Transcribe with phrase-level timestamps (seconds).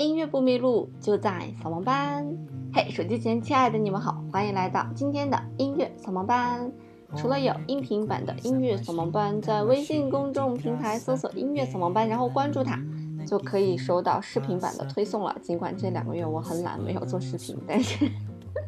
[0.00, 2.26] 音乐不迷路，就在扫盲班。
[2.72, 6.72] 嘿，手机前亲爱的你们好，欢迎来到今天的音乐扫盲班。
[7.16, 12.82] 除了有音频版的音乐扫盲班，在微信公众平台搜索“音乐扫盲班”，然后关注它，
[13.26, 15.36] 就可以收到视频版的推送了。
[15.42, 18.10] 尽管这两个月我很懒，没有做视频，但是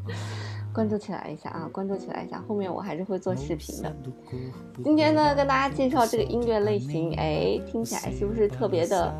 [0.70, 3.96] 关注起来一下啊，关注起来一下，后面我还是会做视频的。
[4.84, 9.14] 今天呢，跟大家介绍这个音乐类型，哎，听起来是不是特别的？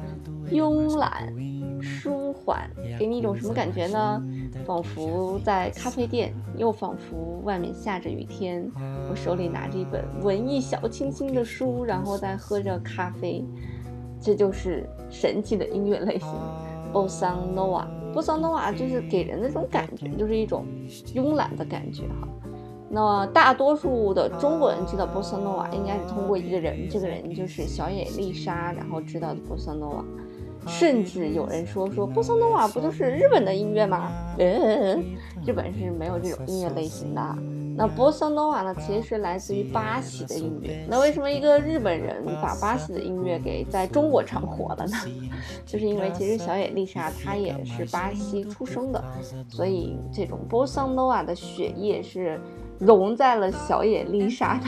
[0.53, 1.32] 慵懒、
[1.80, 4.22] 舒缓，给你一种什么感觉呢？
[4.64, 8.71] 仿佛在咖啡店，又仿佛外面下着雨天，
[9.11, 13.45] 我手里拿着一本文艺小清新的书，然后再喝着咖啡，
[14.21, 16.29] 这就是神奇的音乐类型
[16.93, 17.84] ，Bossa Nova。
[18.14, 20.64] Bossa Nova 就是给人的这种感觉，就是一种
[21.14, 22.29] 慵懒的感觉哈。
[22.89, 30.04] 那么大多数的中国人知道 Bossa Nova，应该是通过一个人，这个人就是小野丽莎，然后知道的 Bossa Nova。
[30.66, 34.11] 甚至有人说说波萨诺瓦不就是日本的音乐吗？
[34.39, 35.05] 嗯，
[35.47, 37.37] 日本是没有这种音乐类型的。
[37.75, 40.84] 那波萨诺瓦呢，其实是来自于巴西的音乐。
[40.89, 44.97] 那为什么一个日本人把巴西的音乐给在中国唱火了呢？
[45.64, 49.03] 就是因为其实小野丽莎她也是巴西出生的，
[49.48, 52.41] 所以这种波萨诺瓦的血液是。
[52.84, 54.66] 融在了小野丽莎的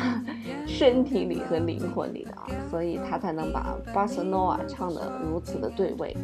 [0.67, 6.17] 身体里和灵魂里的啊，所以她才能把巴塞诺瓦唱得如此的对味。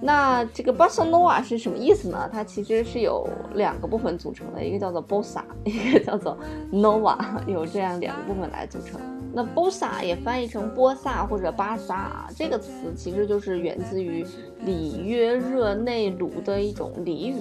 [0.00, 2.28] 那这个巴塞诺瓦是什么意思呢？
[2.32, 6.36] 它其实是有两个部分组成的，一个叫做 bossa，一个叫做
[6.72, 8.98] nova，有这样两个部分来组成。
[9.34, 14.24] 那 bossa 也翻译成波萨或者巴萨这个词，其实就是源自于
[14.64, 17.36] 里约热内卢的一种俚语。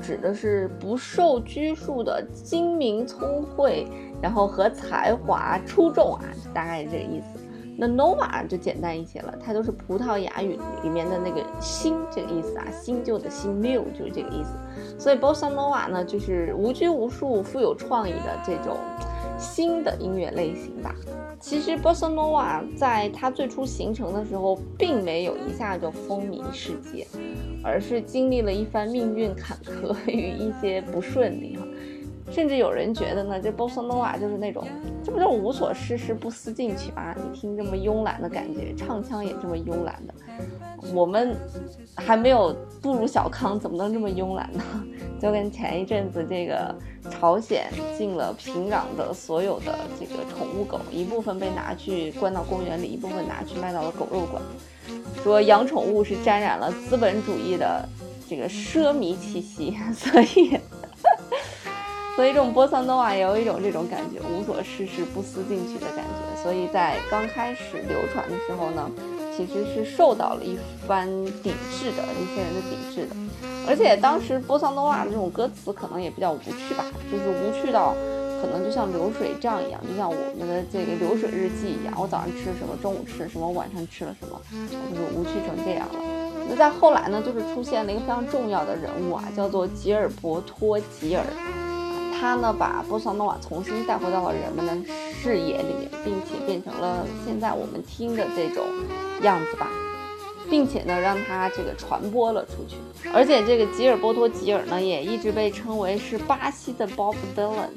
[0.00, 3.86] 指的是不受拘束的精明聪慧，
[4.20, 6.22] 然后和才华出众啊，
[6.54, 7.40] 大概是这个意思。
[7.74, 14.50] 那 nova 就简单一些了，它都是葡萄牙语里面的那个新这个意思啊，新旧的新 new 就是这个意思。
[14.98, 18.76] 所以 bossa nova 呢，就是无拘无束、富有创意的这种
[19.38, 20.94] 新的音乐类型吧。
[21.40, 27.06] 其实 bossa nova 在它最初形成的时候，并没有一下就风靡世界。
[27.62, 31.66] 而是经历了一番命运坎坷与一些不顺利哈，
[32.32, 34.66] 甚至有人觉得呢，这 Bossa Nova 就是那种，
[35.04, 37.14] 这不就无所事事不思进取吗？
[37.14, 40.14] 你听这么慵懒的感觉，唱腔也这么慵懒的，
[40.94, 41.36] 我们
[41.94, 44.64] 还没有步入小康，怎么能这么慵懒呢？
[45.20, 46.74] 就跟前一阵子这个
[47.10, 54.42] 朝鲜进了平壤的所有的这个宠物狗，一部分被拿去关到公园里，一部分拿去卖到了狗肉馆。
[55.22, 57.88] 说养宠物是沾染了资本主义的
[58.28, 60.58] 这个奢靡气息， 所以，
[62.22, 66.40] 所以这种波桑诺瓦也有一种这种感觉，无所事事、不思进取的感觉。
[66.40, 68.88] 所以在刚开始流传的时候呢，
[69.36, 70.56] 其实是受到了一
[70.86, 71.08] 番
[71.42, 73.16] 抵制的，一些人的抵制的。
[73.66, 77.92] 而且当时波桑诺瓦的这种歌词可能也比较无趣吧，就是无趣到。
[78.40, 81.92] 可能就像流水账一样，就像我们的这个流水日记一样。
[81.96, 84.40] 我早上吃什么，中午吃什么，晚上吃了什么，
[84.70, 85.98] 就是无趣成这样了。
[86.48, 91.24] 那在后来呢，就是出现了一个非常重要的人物啊，叫做吉尔伯托·吉尔。
[92.22, 94.72] 他呢，把波萨诺瓦重新带回到了人们的
[95.20, 98.64] 视野里面，并且变成了现在我们听的这种
[99.22, 99.68] 样子吧，
[100.48, 102.76] 并且呢，让他这个传播了出去。
[103.12, 107.70] 而且这个吉尔伯托·吉尔呢，也一直被称为是巴西的 Bob Dylan。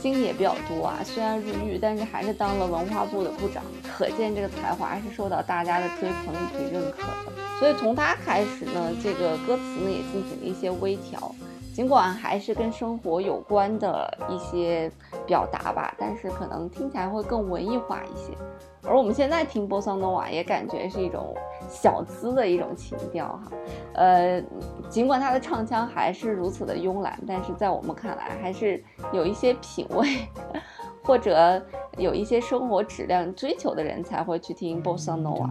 [0.00, 3.62] 经也比较多啊，虽然入狱，但是还是当了文化部的部长，
[3.96, 7.32] 可见这个才华是受到大家的追捧以及认可的。
[7.60, 11.32] 所以从他开始呢，这个歌词呢也进行了一些微调。
[11.76, 14.90] 尽管还是跟生活有关的一些
[15.26, 18.32] 表达吧，但是可能听起来会更文艺化一些。
[18.82, 21.36] 而我们现在听波桑诺瓦，也感觉是一种
[21.68, 23.52] 小资的一种情调哈。
[23.92, 24.42] 呃，
[24.88, 28.82] 尽管他的唱腔还是如此的慵懒，但是在我们看来，还是
[29.12, 30.26] 有一些品味
[31.04, 31.62] 或者
[31.98, 35.50] 有一些生活质量追求的人才会去听波桑诺瓦。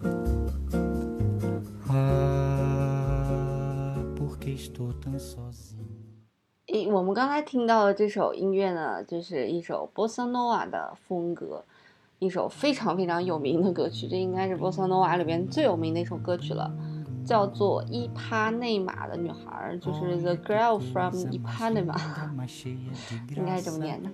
[6.91, 11.63] 我们刚才听到的这首音乐呢，就是一首波萨诺瓦的风格。
[12.19, 16.71] 一首非常非常有名的歌曲，这应该是波萨诺瓦里边最有名的一首歌曲了。
[17.25, 21.95] 叫做伊帕内马的女孩，就是 The Girl from Ipanema，
[23.35, 24.09] 应该是这么念的。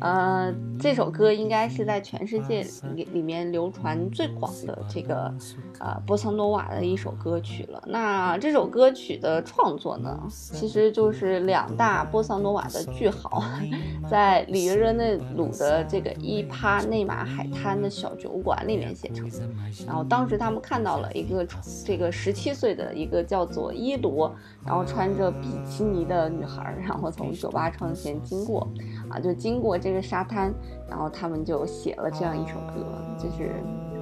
[0.00, 5.32] 呃，这首歌应该是在全世界里里面流传最广的这个
[5.78, 7.82] 呃波桑诺瓦的一首歌曲了。
[7.86, 13.42] 那这首歌曲的创作呢，其实就是两大波桑诺瓦的巨豪
[14.10, 19.38] 在里约热内卢的这个伊帕内马海滩的小酒馆里面写成的。
[19.86, 21.46] 然后当时他们看到了一个
[21.86, 22.39] 这个十七。
[22.40, 24.34] 七岁的一个叫做伊罗，
[24.64, 28.66] 然后穿着比基尼的女孩，然后从酒吧窗前经过，
[29.10, 30.50] 啊，就经过这个沙滩，
[30.88, 32.86] 然后他们就写了这样一首歌，
[33.18, 33.52] 就是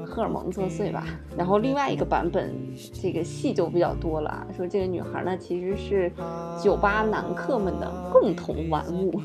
[0.06, 1.04] 荷尔蒙作祟吧。
[1.36, 2.54] 然后另外一个版本，
[2.94, 6.12] 这个戏就比较多了，说这个女孩呢其实是
[6.62, 9.20] 酒吧男客们的共同玩物。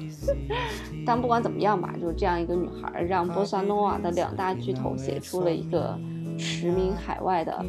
[1.05, 5.95] 但不管怎么样吧，就是这样一个女孩，让波萨诺瓦的两大巨头写出了一个。
[6.35, 7.63] 驰名海外的、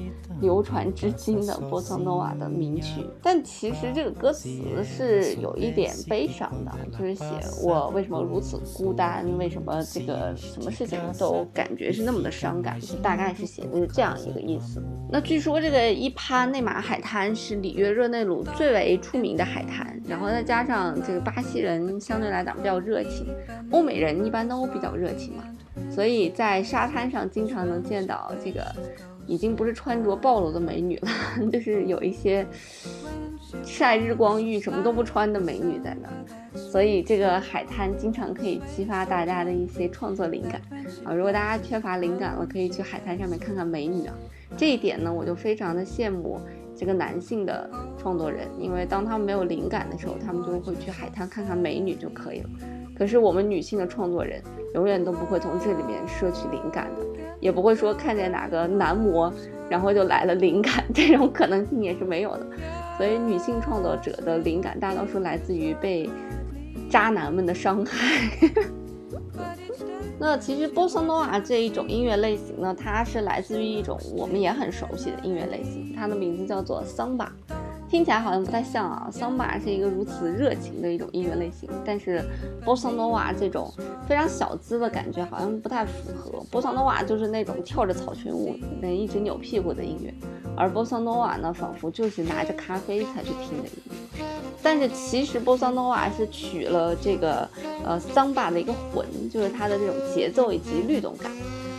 [0.45, 4.49] 流传至今的波斯诺瓦的名曲，但其实这个歌词
[4.85, 7.25] 是有一点悲伤的，就是写
[7.63, 14.81] 我为什么如此孤单，为什么这个什么事情都感觉是那么的伤感，就大概是写的是这样一个意思。
[15.11, 23.27] 那据说这个伊帕内马海滩是里约热内卢最为出名的海滩，然后再加上这个巴西人相对来讲比较热情，
[23.71, 25.45] 欧美人一般都比较热情嘛。
[25.91, 28.65] 所以在沙滩上经常能见到这个，
[29.27, 31.09] 已经不是穿着暴露的美女了，
[31.53, 32.47] 就是有一些
[33.65, 36.09] 晒日光浴什么都不穿的美女在那。
[36.59, 40.61] 所以这个海滩经常可以激发大家的一些创作灵感
[41.05, 41.13] 啊。
[41.13, 44.15] 如果大家缺乏灵感了，可以去海滩上面看看美女啊。
[44.57, 46.39] 这一点呢，我就非常的羡慕
[46.77, 47.69] 这个男性的
[47.99, 52.51] 创作人，因为当他们没有灵感的时候，他们就会去海滩看看美女就可以了。
[52.97, 54.43] 可是我们女性的创作人
[54.75, 57.01] 永远都不会从这里面摄取灵感的，
[57.41, 59.33] 也不会说看见哪个男模，
[59.69, 62.47] 然后就来了灵感，这种可能性也是没有的。
[62.97, 66.09] 所以女性创作者的灵感大多数来自于被
[66.89, 68.31] 渣男们的伤害。
[70.17, 77.33] 那其实波萨诺瓦这一种音乐类型呢，它是来自于一种我们也很熟悉的音乐类型，它的名字叫做桑巴。
[77.95, 82.21] 听起来好像不太像啊，桑巴是一个如此热情的一种音乐类型，但是
[82.65, 83.73] 波桑诺瓦这种
[84.09, 86.45] 非常小资的感觉好像不太符合。
[86.51, 90.13] 波桑诺瓦就是那种跳着草裙舞、能一直扭屁股的音乐，
[90.57, 94.27] 而波桑诺瓦呢，仿佛就是拿着咖啡才去听的音乐。
[94.61, 97.49] 但是其实波桑诺瓦是取了这个
[97.85, 101.31] 呃桑巴的一个魂，就是它的这种节奏以及律动感。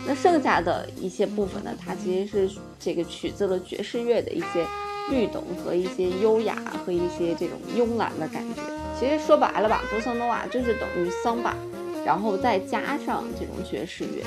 [0.06, 4.64] 那剩下的一些部分呢，它其实是这个取自了爵士乐的一些。
[5.10, 8.62] 律动和一些优雅和一些这种慵懒的感觉，
[8.98, 11.56] 其实说白了吧，波桑诺瓦就是等于桑巴，
[12.04, 14.24] 然后再加上这种爵士乐。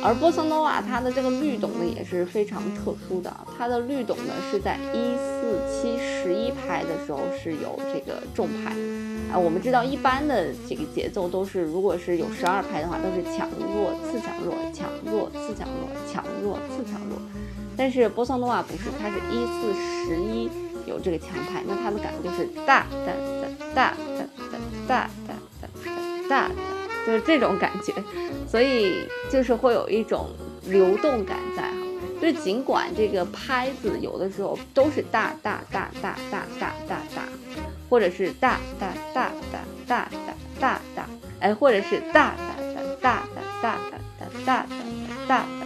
[0.00, 8.70] 而波桑诺瓦它的这个律动呢也是非常特殊的，它的律动呢是在一四七十一拍的时候是有这个重拍
[9.32, 9.36] 啊。
[9.36, 17.07] 我们知道一般的这个节奏都是，如果是有十二拍的话，都是强弱次强弱，强弱次强弱，强弱次强。
[17.78, 19.72] 但是波桑诺瓦不是，它是一四
[20.04, 20.50] 十一
[20.84, 23.92] 有这个强拍，那它的感觉就是大哒哒哒
[24.42, 24.58] 哒
[24.88, 25.68] 哒哒哒
[26.28, 26.50] 哒哒，
[27.06, 27.94] 就是这种感觉，
[28.48, 30.26] 所以就是会有一种
[30.66, 31.72] 流动感在哈。
[32.20, 37.22] 就是尽管这个拍子有的时候都是大大大大大大大大，
[37.88, 43.22] 或者是大大大大大大大大，哎，或者是大大大大
[43.62, 43.78] 大大
[44.44, 44.66] 大大
[45.28, 45.57] 大大。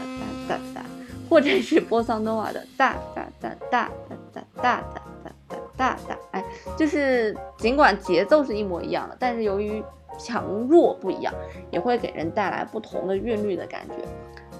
[1.33, 3.91] 或者是波桑诺瓦的大大大大
[4.35, 4.83] 大大大
[5.25, 6.45] 大大大大，哎，
[6.77, 9.83] 就是尽管节奏是一模一样的，但是由于
[10.19, 11.33] 强弱不一样，
[11.71, 13.95] 也会给人带来不同的韵律的感觉。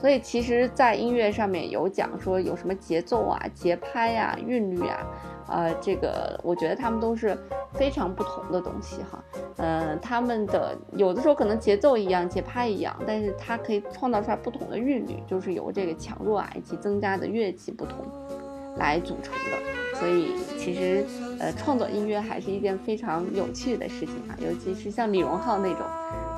[0.03, 4.99] 所以其实，在音乐上面有讲说有什么节奏啊、节拍呀、韵律啊。
[5.47, 7.39] 呃，这个我觉得他们都是
[7.75, 9.23] 非常不同的东西哈。
[9.59, 17.99] 呃，他们的有的时候可能节奏一样，节拍一样，但是它可以创造出来不同的韵律，就是由这个强弱啊以及增加的乐器不同
[18.79, 20.01] 来组成的。
[20.01, 21.05] 所以其实
[21.39, 25.87] 呃，创作音乐还是一件非常有趣的事情啊，尤其是像李荣浩那种。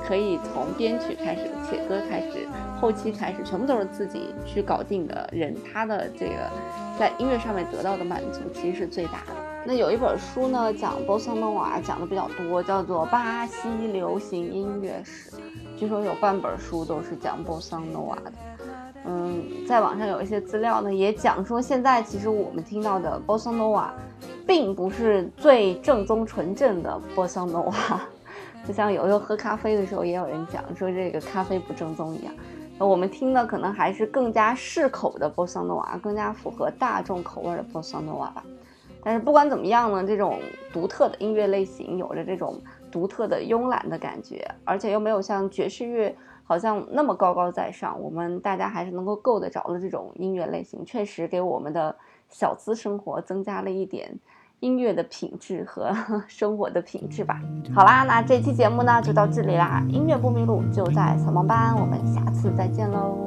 [0.06, 2.47] 可以从编曲开始，写歌开始，
[2.80, 6.50] 后期开始，全部都是自己去搞定的人，他的这个
[6.98, 9.32] 在音乐上面得到的满足其实是最大的。
[9.66, 15.30] 那有一本书呢，讲波萨诺瓦讲的比较多，叫做《巴西流行音乐史》，
[15.78, 18.32] 据说有半本书都是讲波萨诺瓦的。
[19.06, 23.94] 嗯，在网上有一些资料呢，也讲说现在其实我们听到的波萨诺瓦，
[24.46, 27.74] 并不是最正宗纯正的波萨诺瓦。
[28.66, 32.32] 就像有时候喝咖啡的时候，也有人讲说这个咖啡不正宗一样，
[32.78, 38.44] 我们听的可能还是更加适口的波桑诺瓦，更加符合大众口味的波桑诺瓦吧。
[39.02, 40.38] 但是不管怎么样呢，这种
[40.72, 48.00] 独特的音乐类型有着这种独特的慵懒的感觉，而且又没有像爵士乐好像那么高高在上。
[48.00, 51.94] 我们大家还是能够够得着的这种音乐类型，确实给我们的
[52.28, 54.18] 小资生活增加了一点。
[54.61, 55.94] 音乐的品质和
[56.26, 57.40] 生活的品质吧。
[57.75, 59.84] 好啦，那这期节目呢就到这里啦。
[59.88, 61.75] 音乐不迷路，就在扫盲班。
[61.78, 63.18] 我们下次再见喽。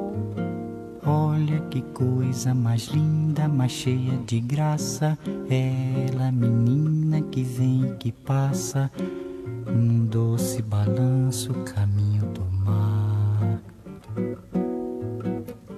[1.04, 5.16] Olha que coisa mais linda, mais cheia de graça.
[5.48, 8.90] Ela, menina que vem e que passa,
[9.66, 13.58] num doce balanço, caminho do mar.